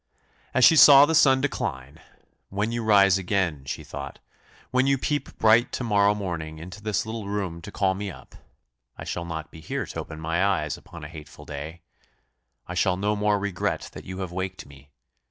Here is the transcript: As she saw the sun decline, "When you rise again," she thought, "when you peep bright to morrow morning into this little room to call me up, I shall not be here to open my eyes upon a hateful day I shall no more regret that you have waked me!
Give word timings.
As 0.55 0.65
she 0.65 0.75
saw 0.75 1.05
the 1.05 1.13
sun 1.13 1.41
decline, 1.41 1.99
"When 2.49 2.71
you 2.71 2.83
rise 2.83 3.19
again," 3.19 3.65
she 3.65 3.83
thought, 3.83 4.17
"when 4.71 4.87
you 4.87 4.97
peep 4.97 5.37
bright 5.37 5.71
to 5.73 5.83
morrow 5.83 6.15
morning 6.15 6.57
into 6.57 6.81
this 6.81 7.05
little 7.05 7.27
room 7.27 7.61
to 7.61 7.71
call 7.71 7.93
me 7.93 8.09
up, 8.09 8.33
I 8.97 9.03
shall 9.03 9.25
not 9.25 9.51
be 9.51 9.59
here 9.61 9.85
to 9.85 9.99
open 9.99 10.19
my 10.19 10.43
eyes 10.43 10.75
upon 10.75 11.03
a 11.03 11.07
hateful 11.07 11.45
day 11.45 11.83
I 12.65 12.73
shall 12.73 12.97
no 12.97 13.15
more 13.15 13.37
regret 13.37 13.91
that 13.93 14.05
you 14.05 14.21
have 14.21 14.31
waked 14.31 14.65
me! 14.65 14.89